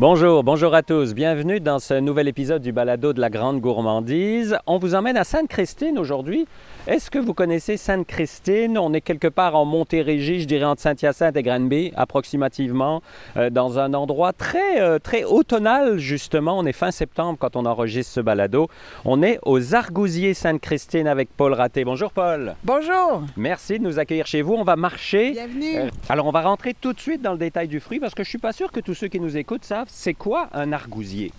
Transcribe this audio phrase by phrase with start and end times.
[0.00, 1.12] Bonjour, bonjour à tous.
[1.12, 4.56] Bienvenue dans ce nouvel épisode du balado de la grande gourmandise.
[4.68, 6.46] On vous emmène à Sainte-Christine aujourd'hui.
[6.86, 8.78] Est-ce que vous connaissez Sainte-Christine?
[8.78, 13.02] On est quelque part en Montérégie, je dirais entre Saint-Hyacinthe et Granby, approximativement,
[13.36, 16.56] euh, dans un endroit très, euh, très automnal, justement.
[16.56, 18.68] On est fin septembre quand on enregistre ce balado.
[19.04, 21.84] On est aux Argousiers Sainte-Christine avec Paul Raté.
[21.84, 22.54] Bonjour Paul.
[22.62, 23.22] Bonjour.
[23.36, 24.54] Merci de nous accueillir chez vous.
[24.54, 25.32] On va marcher.
[25.32, 25.76] Bienvenue.
[25.76, 28.22] Euh, alors, on va rentrer tout de suite dans le détail du fruit parce que
[28.22, 31.32] je suis pas sûr que tous ceux qui nous écoutent savent c'est quoi un argousier?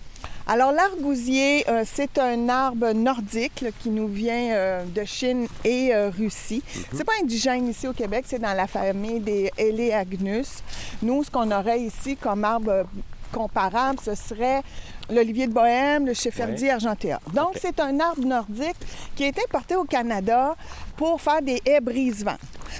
[0.46, 5.94] Alors, l'argousier, euh, c'est un arbre nordique là, qui nous vient euh, de Chine et
[5.94, 6.62] euh, Russie.
[6.92, 10.64] C'est pas indigène ici au Québec, c'est dans la famille des Eleagnus.
[11.02, 12.84] Nous, ce qu'on aurait ici comme arbre
[13.32, 14.62] comparable, ce serait
[15.10, 17.20] l'olivier de Bohème, le chefferdier argentea.
[17.34, 18.76] Donc, c'est un arbre nordique
[19.16, 20.54] qui a été importé au Canada
[20.96, 22.36] pour faire des haies brise-vent.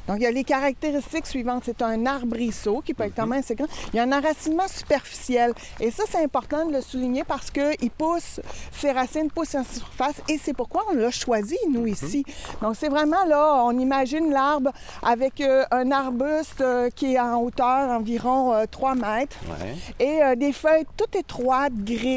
[0.06, 1.62] Donc, il y a les caractéristiques suivantes.
[1.66, 3.66] C'est un arbrisseau qui peut être quand même assez grand.
[3.92, 5.52] Il y a un enracinement superficiel.
[5.80, 8.40] Et ça, c'est important de le souligner parce qu'il pousse,
[8.72, 12.24] ses racines poussent en surface et c'est pourquoi on l'a choisi, nous, ici.
[12.62, 14.70] Donc, c'est vraiment là, on imagine l'arbre
[15.02, 19.74] avec euh, un arbuste euh, qui est en hauteur environ euh, 3 mètres Ouais.
[19.98, 22.10] et euh, des feuilles toutes étroites, grises,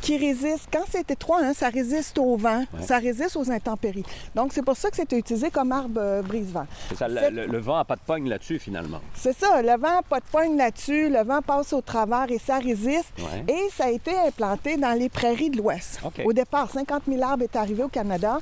[0.00, 0.68] qui résistent.
[0.72, 4.04] Quand c'est étroit, hein, ça résiste au vent, ça résiste aux intempéries.
[4.34, 6.66] Donc, c'est pour ça que c'est utilisé comme arbre euh, brise-vent.
[7.00, 9.00] Le, vent n'a pas de pogne là-dessus, finalement.
[9.14, 12.58] C'est ça, le vent, pas de poigne là-dessus, le vent passe au travers et ça
[12.58, 13.12] résiste.
[13.18, 13.54] Ouais.
[13.54, 16.00] Et ça a été implanté dans les prairies de l'Ouest.
[16.24, 18.38] Au départ, 50 000 arbres étaient arrivés au Canada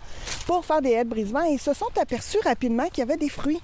[0.47, 3.17] pour faire des haies de brise-vent et ils se sont aperçus rapidement qu'il y avait
[3.17, 3.61] des fruits.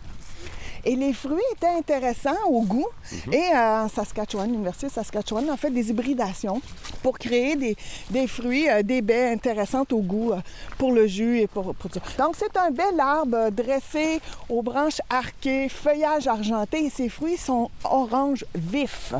[0.89, 2.87] Et les fruits étaient intéressants au goût.
[3.27, 3.33] Mhm.
[3.34, 6.62] Et euh, en Saskatchewan, l'Université de Saskatchewan a fait des hybridations
[7.03, 7.77] pour créer des,
[8.11, 10.37] des fruits, euh, des baies intéressantes au goût euh,
[10.78, 11.91] pour le jus et pour, pour.
[12.19, 17.69] Donc, c'est un bel arbre dressé aux branches arquées, feuillage argenté et ses fruits sont
[17.84, 19.12] orange vif.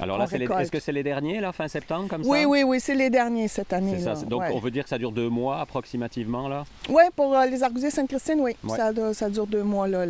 [0.00, 0.26] Alors là,
[0.60, 2.48] est-ce que c'est les derniers, là, fin septembre, comme Oui, ça?
[2.48, 3.98] oui, oui, c'est les derniers cette année.
[3.98, 4.14] Ça.
[4.26, 6.64] Donc, on veut dire que ça dure deux mois, approximativement, là?
[6.90, 8.56] Oui, pour euh, les argousiers Sainte-Christine, oui.
[8.62, 8.76] Ouais.
[8.76, 10.04] Ça, ça dure deux mois, là,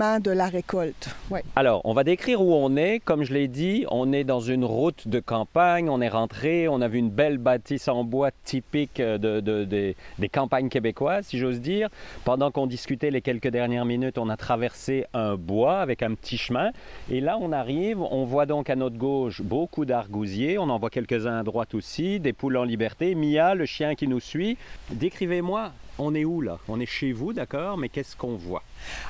[0.00, 1.10] de la récolte.
[1.56, 3.00] Alors, on va décrire où on est.
[3.00, 5.90] Comme je l'ai dit, on est dans une route de campagne.
[5.90, 9.64] On est rentré, on a vu une belle bâtisse en bois typique euh, de, de-
[9.64, 11.90] des- des campagnes québécoises, si j'ose dire.
[12.24, 16.38] Pendant qu'on discutait les quelques dernières minutes, on a traversé un bois avec un petit
[16.38, 16.70] chemin.
[17.10, 20.56] Et là, on arrive, on voit donc à notre gauche beaucoup d'argousiers.
[20.58, 23.14] On en voit quelques-uns à droite aussi, des poules en liberté.
[23.14, 24.56] Mia, le chien qui nous suit.
[24.90, 26.58] Décrivez-moi, on est où là?
[26.68, 28.62] On est chez vous, d'accord, mais qu'est-ce qu'on voit?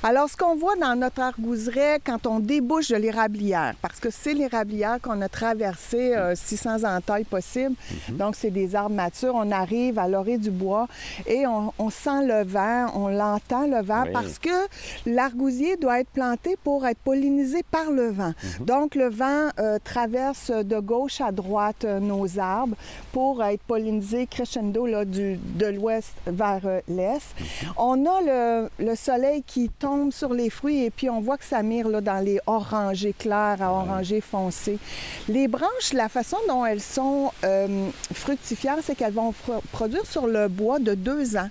[0.02, 4.34] Alors, ce qu'on voit dans notre argouseraie quand on débouche de l'érablière, parce que c'est
[4.34, 7.76] l'érablière qu'on a traversé euh, 600 entailles possibles,
[8.08, 10.88] donc c'est des arbres matures, on arrive à l'orée du bois
[11.26, 14.10] et on, on sent le vent, on l'entend le vent, Oui.
[14.12, 14.50] parce que
[15.06, 18.32] l'argousier doit être planté pour être pollinisé par le vent.
[18.60, 22.76] Donc, le vent euh, traverse de gauche à droite euh, nos arbres
[23.12, 26.60] pour être pollinisé crescendo là, du, de l'ouest vers
[27.76, 31.44] On a le, le soleil qui tombe sur les fruits et puis on voit que
[31.44, 34.78] ça mire là, dans les orangés clairs à orangés foncés.
[35.28, 39.34] Les branches, la façon dont elles sont euh, fructifières, c'est qu'elles vont
[39.72, 41.48] produire sur le bois de deux ans.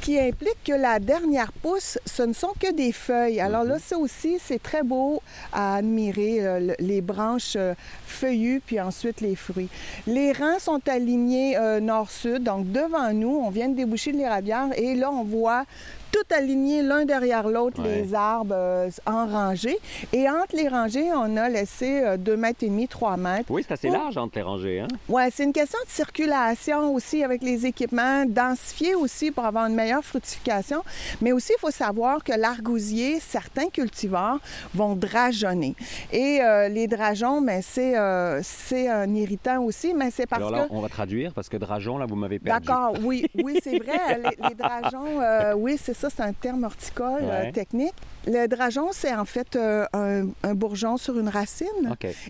[0.00, 3.40] Ce qui implique que la dernière pousse, ce ne sont que des feuilles.
[3.40, 5.20] Alors là, ça aussi, c'est très beau
[5.52, 7.74] à admirer, euh, le- les branches euh,
[8.06, 9.68] feuillues, puis ensuite les fruits.
[10.06, 14.68] Les rangs sont alignés euh, nord-sud, donc devant nous, on vient de déboucher de l'érablière,
[14.76, 15.64] et là, on voit
[16.12, 18.02] tout aligné l'un derrière l'autre, Ouais.
[18.02, 19.76] les arbres euh, en rangée.
[20.14, 23.50] Et entre les rangées, on a laissé euh, deux mètres et demi, trois mètres.
[23.50, 24.88] Oui, c'est assez large entre les rangées, hein?
[25.08, 29.74] Ouais, c'est une question de circulation aussi avec les équipements, densifier aussi pour avoir une
[29.74, 30.82] meilleure fructification.
[31.20, 34.38] Mais aussi, il faut savoir que l'argousier, certains cultivars
[34.74, 35.74] vont drageonner.
[36.12, 40.50] Et euh, les drageons, mais c'est euh, c'est un irritant aussi, mais c'est parce Alors
[40.50, 42.66] là, que on va traduire parce que dragon, là, vous m'avez perdu.
[42.66, 44.20] D'accord, oui, oui, c'est vrai.
[44.40, 47.52] Les, les drageons, euh, oui, c'est ça, c'est un terme horticole Ouais.
[47.52, 47.94] technique.
[48.26, 51.66] Le drageon, c'est en fait euh, un, un bourgeon sur une racine.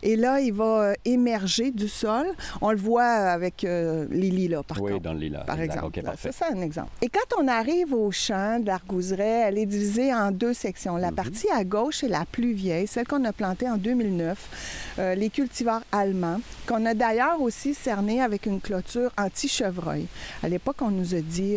[0.03, 2.27] Et là, il va euh, émerger du sol.
[2.61, 5.05] On le voit avec euh, les lilas, par oui, contre.
[5.05, 5.45] dans le lilas.
[5.45, 5.77] Par exact.
[5.77, 6.03] exemple.
[6.03, 6.33] Parfait.
[6.33, 6.91] ça, c'est un exemple.
[7.01, 10.95] Et quand on arrive au champ de l'argouseraie, elle est divisée en deux sections.
[10.95, 11.01] Mhm.
[11.01, 15.15] La partie à gauche est la plus vieille, celle qu'on a plantée en 2009, euh,
[15.15, 20.07] les cultivars allemands, qu'on a d'ailleurs aussi cerné avec une clôture anti-chevreuil.
[20.43, 21.57] À l'époque, on nous a dit,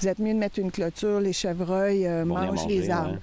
[0.00, 3.18] vous êtes mieux de mettre une clôture, les chevreuils mangent les arbres.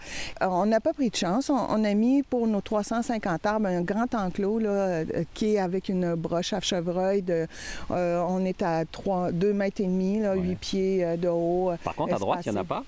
[0.62, 1.50] On n'a pas pris de chance.
[1.50, 5.60] On, on a mis pour nos 350 arbres un grand enclos là, euh, qui est
[5.60, 7.22] avec une broche à chevreuil.
[7.22, 7.48] De,
[7.92, 10.40] euh, on est à 2 mètres et demi, là, Ouais.
[10.42, 11.72] 8 pieds euh, de haut.
[11.84, 12.84] Par contre, à droite, il n'y en a pas?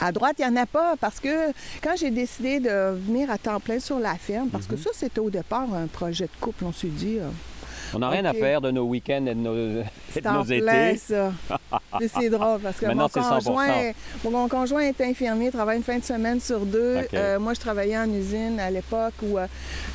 [0.00, 3.38] À droite, il n'y en a pas parce que quand j'ai décidé de venir à
[3.38, 4.80] temps plein sur la ferme, parce que Mhm.
[4.82, 7.18] ça, c'était au départ un projet de couple, on s'est dit.
[7.20, 7.28] euh,
[7.94, 9.54] On n'a rien à faire de nos week-ends et de nos,
[10.16, 10.96] et de nos étés.
[10.96, 11.32] ça.
[12.14, 13.44] C'est drôle parce que mon c'est 100%.
[13.44, 13.92] conjoint,
[14.24, 16.98] mon conjoint est infirmier, travaille une fin de semaine sur deux.
[17.14, 19.46] Euh, moi, je travaillais en usine à l'époque ou euh,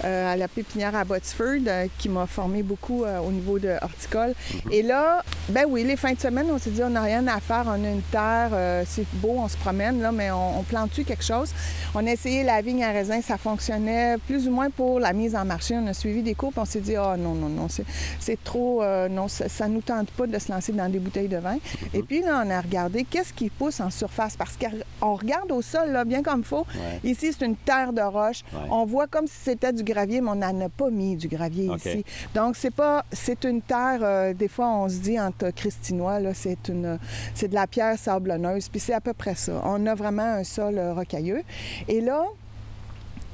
[0.04, 4.34] euh, à la pépinière à Botsford, euh, qui m'a formé beaucoup au niveau de horticole.
[4.66, 4.72] Mhm.
[4.72, 7.40] Et là, ben oui, les fins de semaine, on s'est dit, on n'a rien à
[7.40, 8.52] faire, on a une terre,
[8.86, 11.52] c'est beau, on se promène, là, mais on, on plante-tu quelque chose?
[11.96, 15.36] On a essayé la vigne à raisin, ça fonctionnait plus ou moins pour la mise
[15.36, 15.76] en marché.
[15.78, 18.84] On a suivi des cours, puis on s'est dit, ah non, non, non, c'est- trop,
[19.10, 21.58] non, ça ne nous tente pas de se lancer dans des bouteilles de vin.
[21.94, 25.62] Et puis là, on a regardé qu'est-ce qui pousse en surface, parce qu'on regarde au
[25.62, 26.66] sol, là, bien comme il faut.
[26.76, 27.12] Ouais.
[27.12, 28.44] Ici, c'est une terre de roche.
[28.54, 28.68] Ouais.
[28.70, 31.70] On voit comme si c'était du gravier, mais on n'en a pas mis du gravier
[31.76, 32.06] ici.
[32.34, 36.34] Donc, c'est pas, c'est une terre, euh, des fois, on se dit entre Christinois, là,
[36.34, 37.00] c'est une,
[37.34, 39.62] c'est de la pierre sablonneuse, puis c'est à peu près ça.
[39.64, 41.44] On a vraiment un sol euh, rocailleux.
[41.88, 42.26] Et là,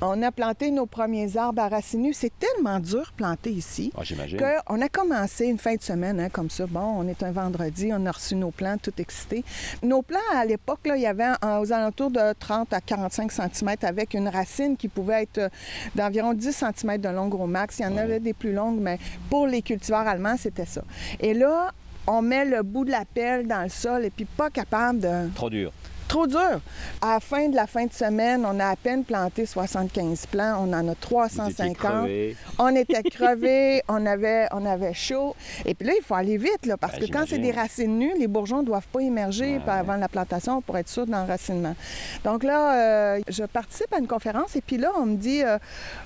[0.06, 2.14] on a planté nos premiers arbres à racines nues.
[2.14, 3.92] C'est tellement dur planter ici.
[3.98, 4.40] Ah, J'imagine.
[4.70, 6.66] On a commencé une fin de semaine hein, comme ça.
[6.68, 9.44] Bon, on est un vendredi, on a reçu nos plants, tout excités.
[9.82, 11.30] Nos plants, à l'époque, il y avait
[11.60, 15.50] aux alentours de 30 à 45 cm avec une racine qui pouvait être euh,
[15.96, 17.80] d'environ 10 cm de long gros max.
[17.80, 18.00] Il y en Ouais.
[18.02, 20.82] avait des plus longues, mais pour les cultivars allemands, c'était ça.
[21.20, 21.72] Et là,
[22.08, 25.30] on met le bout de la pelle dans le sol et puis pas capable de...
[25.36, 25.72] Trop dur.
[26.08, 26.60] Trop dur.
[27.02, 30.58] À la fin de la fin de semaine, on a à peine planté 75 plants.
[30.68, 31.76] On en a Vous étiez 350.
[31.76, 32.38] crevé.
[32.60, 35.36] On était crevés, on avait, on avait chaud.
[35.66, 37.98] Et puis là, il faut aller vite, là, parce Ben, que quand c'est des racines
[37.98, 41.76] nues, les bourgeons ne doivent pas émerger Ouais, avant la plantation pour être sûr d'enracinement.
[42.24, 45.58] Donc là, euh, je participe à une conférence et puis là, on me dit euh,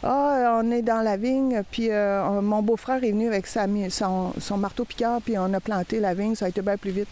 [0.04, 3.66] Ah, on est dans la vigne, puis euh, on- mon beau-frère est venu avec sa
[3.90, 7.10] son, son marteau-piqueur, puis on a planté la vigne, ça a été bien plus vite.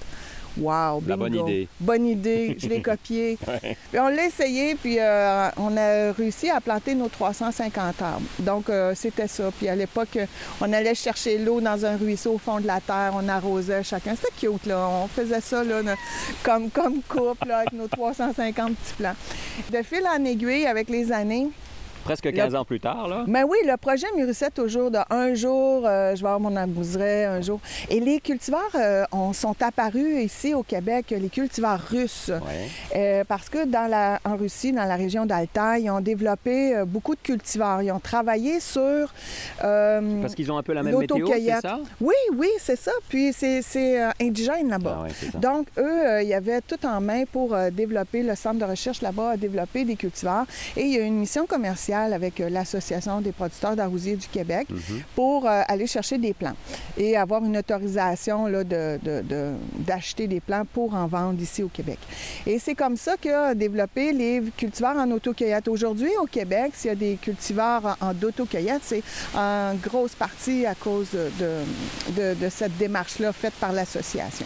[0.58, 1.68] Wow, La bonne idée.
[1.80, 3.38] Bonne idée, je l'ai copié.
[3.48, 3.78] Ouais.
[3.92, 8.22] Puis on l'a essayé, puis euh, on a réussi à planter nos 350 arbres.
[8.40, 9.52] Donc, euh, c'était ça.
[9.58, 10.26] Puis à l'époque, euh,
[10.62, 14.16] on allait chercher l'eau dans un ruisseau au fond de la terre, on arrosait chacun.
[14.16, 14.88] C'était cute, là.
[15.04, 15.82] On faisait ça, là,
[16.44, 19.16] comme, comme couple, là, avec nos 350 petits plants.
[19.72, 21.48] De fil en aiguille, avec les années,
[22.06, 23.24] Presque 15 ans plus tard, là.
[23.28, 27.26] mais oui, le projet mûrissait toujours de un jour, euh, je vais avoir mon arbouseret
[27.26, 27.60] un jour.
[27.90, 32.30] Et les cultivars euh, ont- sont apparus ici au Québec, les cultivars russes.
[32.30, 32.70] Ouais.
[32.96, 37.16] Euh, parce que dans la, en Russie, dans la région d'Altaï, ils ont développé beaucoup
[37.16, 37.82] de cultivars.
[37.82, 39.12] Ils ont travaillé sur...
[39.60, 41.62] Parce qu'ils ont un peu la même météo, c'est l'autocueillette.
[41.62, 41.80] ça?
[42.00, 42.92] Oui, oui, c'est ça.
[43.10, 44.98] Puis c'est c'est, indigène là-bas.
[45.00, 45.40] Ah ouais.
[45.40, 49.32] Donc, eux, il y avait tout en main pour développer, le centre de recherche là-bas
[49.32, 50.46] a développé des cultivars.
[50.78, 54.68] Et il y a une mission commerciale avec euh, l'Association des producteurs d'arrousiers du Québec
[54.70, 55.02] Mhm.
[55.16, 56.56] pour euh, aller chercher des plants
[56.98, 61.64] et avoir une autorisation là, de- de- de- d'acheter des plants pour en vendre ici
[61.64, 62.00] au Québec.
[62.46, 65.68] Et c'est comme ça qu'a développé les cultivars en autocueillette.
[65.68, 69.04] Aujourd'hui, au Québec, s'il y a des cultivars en, en autocueillette, c'est
[69.36, 74.46] en grosse partie à cause de, cette démarche-là faite par l'association.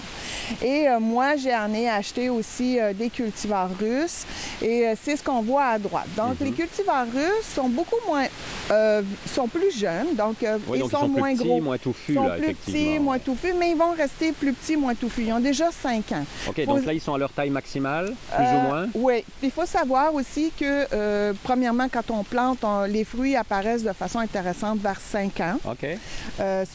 [0.63, 4.25] Et euh, moi, j'en ai acheté aussi euh, des cultivars russes
[4.62, 6.07] et c'est ce qu'on voit à droite.
[6.18, 6.48] Donc, Mhm.
[6.48, 8.26] les cultivars russes sont beaucoup moins,
[8.72, 9.02] euh,
[9.34, 11.62] sont plus jeunes, donc euh, Oui, ils donc sont, ils sont plus moins petits, gros.
[11.62, 14.96] moins touffus, sont là, plus petits, moins touffus, mais ils vont rester plus petits, moins
[14.96, 15.24] touffus.
[15.28, 16.26] Ils ont déjà 5 ans.
[16.48, 18.88] OK, Faut- donc là, ils sont à leur taille maximale, plus Euh, ou moins?
[18.96, 19.24] Oui.
[19.44, 23.94] Il faut savoir aussi que, euh, premièrement, quand on plante, on- les fruits apparaissent de
[23.94, 25.86] façon intéressante vers 5 ans, OK.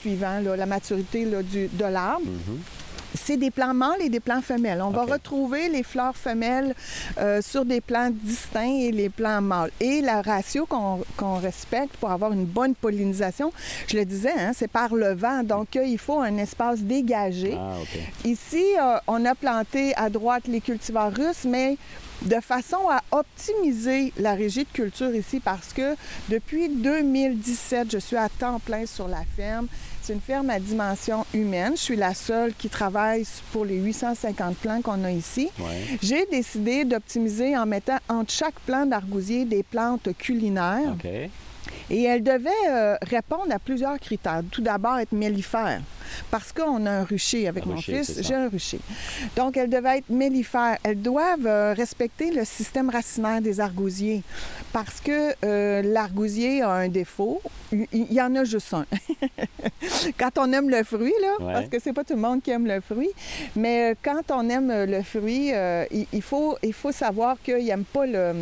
[0.00, 2.26] suivant là, la maturité là, du, de l'arbre.
[2.26, 2.58] Mhm.
[3.14, 4.82] C'est des plants mâles et des plants femelles.
[4.82, 6.74] On va retrouver les fleurs femelles
[7.18, 9.70] euh, sur des plants distincts et les plants mâles.
[9.80, 13.52] Et la ratio qu'on respecte pour avoir une bonne pollinisation,
[13.88, 15.42] je le disais, hein, c'est par le vent.
[15.42, 17.56] Donc, euh, il faut un espace dégagé.
[17.58, 17.76] Ah.
[18.24, 21.76] Ici, euh, on a planté à droite les cultivars russes, mais
[22.22, 25.94] de façon à optimiser la régie de culture ici parce que
[26.28, 29.66] depuis 2017, je suis à temps plein sur la ferme.
[30.04, 31.72] C'est une ferme à dimension humaine.
[31.76, 35.48] Je suis la seule qui travaille pour les 850 plants qu'on a ici.
[35.58, 35.96] Ouais.
[36.02, 40.94] J'ai décidé d'optimiser en mettant entre chaque plant d'argousier des plantes culinaires.
[41.88, 44.42] Et elle devait euh, répondre à plusieurs critères.
[44.50, 45.80] Tout d'abord, être mellifère,
[46.30, 48.22] parce qu'on a un rucher avec Un mon rucher, fils.
[48.22, 48.78] J'ai un rucher.
[49.36, 50.78] Donc, elles devaient être mellifères.
[50.82, 54.22] Elles doivent euh, respecter le système racinaire des argousiers,
[54.72, 57.40] parce que euh, l'argousier a un défaut.
[57.72, 58.86] Il il y en a juste un.
[60.18, 61.52] quand on aime le fruit, là, Ouais.
[61.52, 63.10] parce que c'est pas tout le monde qui aime le fruit,
[63.56, 67.64] mais euh, quand on aime le fruit, euh, il, il faut, il faut savoir qu'il
[67.64, 68.32] n'aime pas le,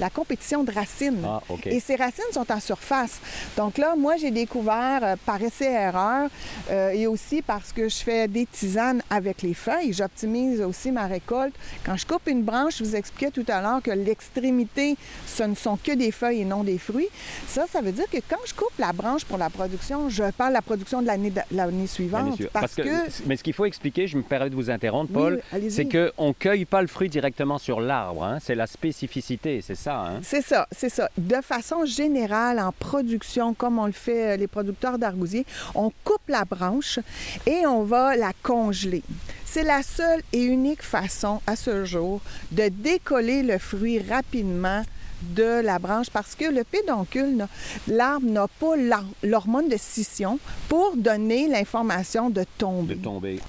[0.00, 1.22] la compétition de racines.
[1.24, 1.40] Ah.
[1.66, 3.20] Et ces racines sont en surface.
[3.56, 6.28] Donc là, moi, j'ai découvert euh, par essai-erreur
[6.70, 9.92] euh, et aussi parce que je fais des tisanes avec les feuilles.
[9.92, 11.54] J'optimise aussi ma récolte.
[11.84, 14.96] Quand je coupe une branche, je vous expliquais tout à l'heure que l'extrémité,
[15.26, 17.08] ce ne sont que des feuilles et non des fruits.
[17.46, 20.50] Ça, ça veut dire que quand je coupe la branche pour la production, je parle
[20.50, 22.40] de la production de l'année, suivante.
[22.52, 22.82] Parce, que...
[23.26, 26.32] Mais ce qu'il faut expliquer, je me permets de vous interrompre, Paul, c'est qu'on ne
[26.32, 28.24] cueille pas le fruit directement sur l'arbre.
[28.24, 28.38] hein.
[28.40, 29.96] C'est la spécificité, c'est ça.
[30.06, 30.20] hein?
[30.22, 31.08] C'est ça, c'est ça.
[31.18, 36.28] De façon générale, en production, comme on le fait euh, les producteurs d'argousier, on coupe
[36.28, 36.98] la branche
[37.46, 39.02] et on va la congeler.
[39.44, 42.20] C'est la seule et unique façon à ce jour
[42.52, 44.82] de décoller le fruit rapidement
[45.22, 47.46] de la branche parce que le pédoncule,
[47.86, 52.44] l'arbre n'a pas l'hor- l'hormone de scission pour donner l'information de
[52.88, 53.40] De tomber.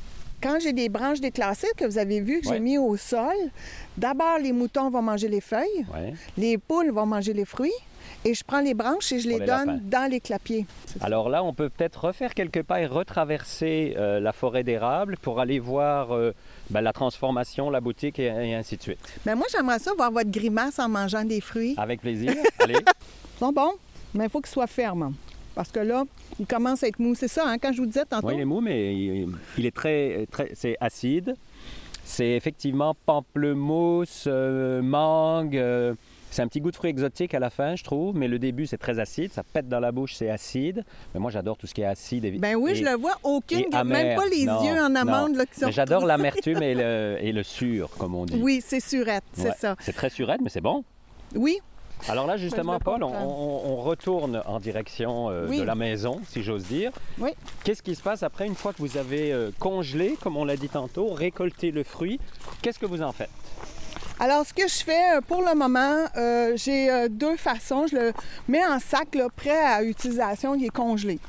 [0.43, 2.55] Quand j'ai des branches déclassées que vous avez vues, que Ouais.
[2.55, 3.33] j'ai mis au sol,
[3.97, 5.85] d'abord les moutons vont manger les feuilles.
[5.93, 6.13] Ouais.
[6.37, 7.71] Les poules vont manger les fruits
[8.25, 9.79] et je prends les branches et je les, les donne lapins.
[9.83, 10.65] dans les clapiers.
[10.99, 15.39] Alors là, on peut peut-être refaire quelques pas et retraverser euh, la forêt d'érable pour
[15.39, 16.33] aller voir euh,
[16.69, 18.99] ben, la transformation, la boutique et, et ainsi de suite.
[19.25, 21.75] Mais moi, j'aimerais ça voir votre grimace en mangeant des fruits.
[21.77, 22.33] Avec plaisir.
[22.59, 22.75] Allez.
[22.75, 23.73] Ils sont bons,
[24.13, 25.13] mais il faut qu'ils soient fermes.
[25.55, 26.03] Parce que là,
[26.39, 27.15] ils commencent à être mous.
[27.15, 28.27] C'est ça, hein, quand je vous disais tantôt.
[28.27, 31.35] Oui, il est mou, mais il, il est très, très c'est acide.
[32.05, 35.57] C'est effectivement pamplemousse, euh, mangue.
[35.57, 35.93] euh,
[36.31, 38.65] c'est un petit goût de fruits exotiques à la fin, je trouve, mais le début,
[38.65, 39.31] c'est très acide.
[39.31, 40.83] Ça pète dans la bouche, c'est acide.
[41.13, 42.25] Mais moi, j'adore tout ce qui est acide.
[42.25, 43.13] et- Ben oui, et- je le vois.
[43.21, 46.73] Aucune, même pas les Non, yeux en amande là, qui sont Mais j'adore l'amertume et
[46.73, 48.39] le, et le sûr, comme on dit.
[48.41, 49.55] Oui, c'est surette, c'est Ouais.
[49.59, 49.75] ça.
[49.79, 50.83] C'est très surette, mais c'est bon.
[51.35, 51.59] Oui,
[52.09, 53.23] Alors là, justement, Paul, on, comprends.
[53.25, 55.57] on- on retourne en direction euh, Oui.
[55.59, 56.91] de la maison, si j'ose dire.
[57.19, 57.31] Oui.
[57.63, 60.57] Qu'est-ce qui se passe après, une fois que vous avez euh, congelé, comme on l'a
[60.57, 62.19] dit tantôt, récolté le fruit
[62.61, 63.29] Qu'est-ce que vous en faites?
[64.19, 67.87] Alors, ce que je fais euh, pour le moment, euh, j'ai deux façons.
[67.87, 68.13] Je le
[68.47, 70.55] mets en sac, là, prêt à utilisation.
[70.55, 71.19] Il est congelé.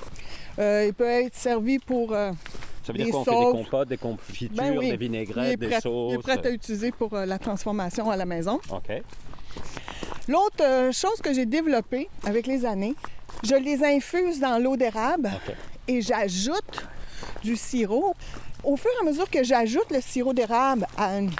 [0.58, 2.10] Il peut être servi pour.
[2.10, 4.90] Ça veut dire Des qu'on fait des compotes, des confitures, Ben oui.
[4.90, 6.12] des vinaigrettes, des sauces.
[6.12, 8.60] il est prêt à utiliser pour euh, la transformation à la maison.
[8.70, 9.02] OK.
[10.28, 12.94] L'autre euh, chose que j'ai développée avec les années,
[13.42, 15.30] je les infuse dans l'eau d'érable
[15.86, 16.86] et j'ajoute
[17.42, 18.14] du sirop.
[18.62, 21.30] Au fur et à mesure que j'ajoute le sirop d'érable à une,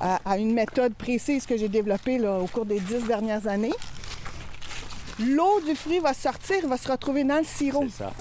[0.00, 3.74] à- à une méthode précise que j'ai développée là, au cours des dix dernières années,
[5.18, 7.86] l'eau du fruit va sortir, va se retrouver dans le sirop.
[7.88, 8.12] Ça.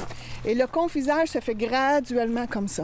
[0.43, 2.83] Et le confisage se fait graduellement comme ça.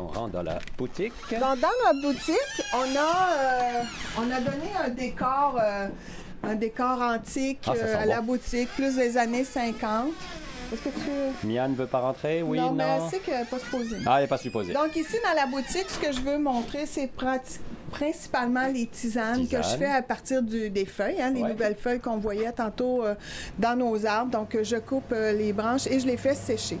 [0.00, 1.12] On rentre dans la boutique.
[1.30, 2.36] Donc, dans notre boutique,
[2.74, 3.82] on a, euh,
[4.18, 5.88] on a donné un décor, euh,
[6.44, 10.08] un décor antique Ah, euh, à la boutique, plus des années 50.
[10.72, 11.46] Est-ce que tu...
[11.46, 12.42] Mian ne veut pas rentrer?
[12.42, 13.96] Oui, non, non, mais elle sait qu'elle n'est pas supposée.
[14.06, 14.72] Ah, elle n'est pas supposée.
[14.72, 17.10] Donc ici, dans la boutique, ce que je veux montrer, c'est
[17.90, 21.48] principalement les tisanes, que je fais à partir du- des feuilles, hein, les Ouais.
[21.50, 23.14] nouvelles feuilles qu'on voyait tantôt euh,
[23.58, 24.30] dans nos arbres.
[24.30, 26.78] Donc, je coupe euh, les branches et je les fais sécher.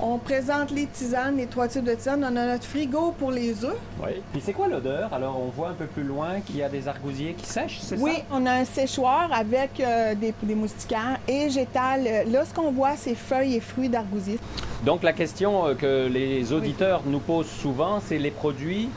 [0.00, 2.22] On présente les tisanes, les trois types de tisanes.
[2.24, 3.76] On a notre frigo pour les œufs.
[4.02, 4.10] Oui.
[4.32, 5.12] Puis c'est quoi l'odeur?
[5.12, 7.98] Alors, on voit un peu plus loin qu'il y a des argousiers qui sèchent, c'est
[7.98, 8.22] Oui, ça?
[8.32, 12.04] on a un séchoir avec euh, des, des moustiquaires et j'étale.
[12.06, 14.38] euh, Là, ce qu'on voit, c'est feuilles et fruits d'argousier.
[14.84, 18.88] Donc la question euh, que les auditeurs nous posent souvent, c'est les produits.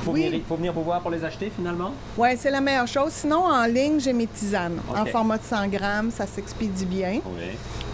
[0.00, 0.26] Il faut, Oui.
[0.28, 1.92] venir, faut venir vous voir pour les acheter finalement?
[2.16, 3.10] Oui, c'est la meilleure chose.
[3.12, 6.10] Sinon, en ligne, j'ai mes tisanes en format de 100 grammes.
[6.10, 7.20] Ça s'expédie bien.
[7.26, 7.42] Oui.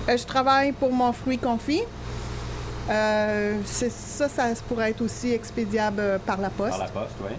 [0.08, 1.82] Euh, je travaille pour mon fruit confit.
[2.88, 6.70] Euh, ça, ça pourrait être aussi expédiable euh, par la poste.
[6.70, 7.34] Par la poste, oui.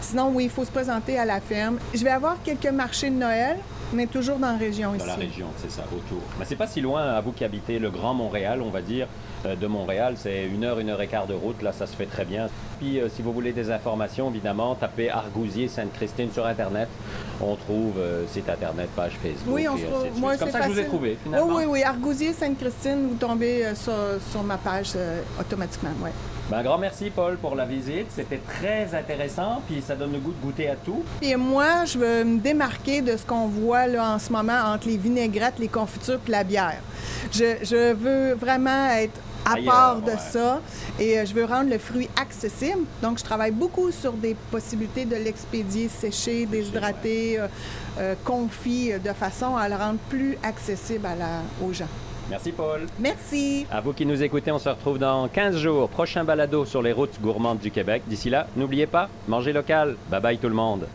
[0.00, 1.78] Sinon, oui, il faut se présenter à la ferme.
[1.94, 3.56] Je vais avoir quelques marchés de Noël,
[3.92, 5.06] mais toujours dans la région Dans ici.
[5.06, 6.22] la région, c'est ça, autour.
[6.38, 9.08] Mais c'est pas si loin à vous qui habitez le Grand Montréal, on va dire,
[9.44, 10.14] de Montréal.
[10.16, 12.48] C'est une heure, une heure et quart de route, là, ça se fait très bien.
[12.78, 16.88] Puis, euh, si vous voulez des informations, évidemment, tapez Argousier Sainte-Christine sur Internet.
[17.40, 19.54] On trouve euh, site Internet, page Facebook.
[19.54, 20.06] Oui, on se trouve.
[20.18, 21.46] Moi, C'est comme ça que je vous ai trouvé, finalement.
[21.48, 21.82] Oui, oui, oui.
[21.82, 23.92] Argousier Sainte-Christine, vous tombez euh, sur,
[24.30, 25.90] sur ma page euh, automatiquement.
[26.02, 26.10] Ouais.
[26.50, 28.06] Ben, un grand merci, Paul, pour la visite.
[28.10, 31.02] C'était très intéressant, puis ça donne le goût de goûter à tout.
[31.20, 34.88] Et moi, je veux me démarquer de ce qu'on voit là, en ce moment entre
[34.88, 36.80] les vinaigrettes, les confitures et la bière.
[37.32, 39.20] Je, je veux vraiment être
[39.52, 40.18] à part de ouais.
[40.18, 40.60] ça
[40.98, 42.84] et euh, je veux rendre le fruit accessible.
[43.02, 47.46] Donc, je travaille beaucoup sur des possibilités de l'expédier séché, déshydraté, euh,
[47.98, 51.88] euh, confit, de façon à le rendre plus accessible à la- aux gens.
[52.30, 52.86] Merci, Paul.
[52.98, 53.66] Merci!
[53.70, 55.88] À vous qui nous écoutez, on se retrouve dans 15 jours.
[55.88, 58.02] Prochain balado sur les routes gourmandes du Québec.
[58.06, 59.96] D'ici là, n'oubliez pas, mangez local.
[60.10, 60.86] Bye bye tout le monde.